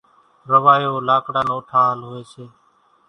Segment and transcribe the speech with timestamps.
[0.49, 2.45] راوايو لاڪڙا نو ٺاۿل هوئيَ سي۔